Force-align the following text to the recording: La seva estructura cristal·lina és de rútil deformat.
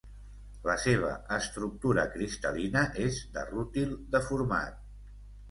La 0.69 0.77
seva 0.83 1.11
estructura 1.35 2.05
cristal·lina 2.15 2.83
és 3.05 3.21
de 3.37 3.45
rútil 3.53 3.95
deformat. 4.19 4.83